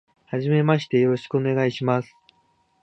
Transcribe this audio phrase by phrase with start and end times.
[0.25, 2.17] はじめまして、よろしくお願いします。